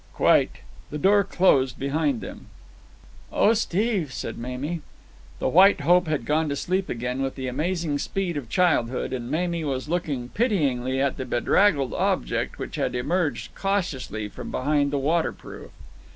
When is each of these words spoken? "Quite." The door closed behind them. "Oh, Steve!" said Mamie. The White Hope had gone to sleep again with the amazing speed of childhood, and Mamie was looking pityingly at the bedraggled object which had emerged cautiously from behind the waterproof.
"Quite." 0.13 0.49
The 0.89 0.97
door 0.97 1.23
closed 1.23 1.77
behind 1.77 2.21
them. 2.21 2.47
"Oh, 3.31 3.53
Steve!" 3.53 4.11
said 4.11 4.35
Mamie. 4.35 4.81
The 5.37 5.47
White 5.47 5.81
Hope 5.81 6.07
had 6.07 6.25
gone 6.25 6.49
to 6.49 6.55
sleep 6.55 6.89
again 6.89 7.21
with 7.21 7.35
the 7.35 7.47
amazing 7.47 7.99
speed 7.99 8.35
of 8.35 8.49
childhood, 8.49 9.13
and 9.13 9.29
Mamie 9.29 9.63
was 9.63 9.87
looking 9.89 10.29
pityingly 10.29 10.99
at 10.99 11.17
the 11.17 11.25
bedraggled 11.25 11.93
object 11.93 12.57
which 12.57 12.77
had 12.77 12.95
emerged 12.95 13.53
cautiously 13.53 14.27
from 14.27 14.49
behind 14.49 14.89
the 14.89 14.97
waterproof. 14.97 15.69